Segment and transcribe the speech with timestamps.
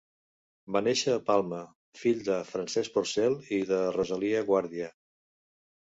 [0.77, 1.59] Va néixer a Palma,
[2.01, 4.93] fill de Francesc Porcell i de Rosalia Guàrdia.